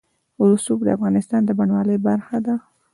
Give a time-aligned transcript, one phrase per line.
[0.51, 2.55] رسوب د افغانستان د بڼوالۍ برخه ده.